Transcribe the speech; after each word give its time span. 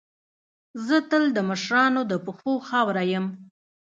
زه 0.85 0.97
تل 1.09 1.23
د 1.33 1.37
مشرانو 1.49 2.01
د 2.11 2.13
پښو 2.25 2.53
خاوره 2.69 3.03
یم. 3.13 3.25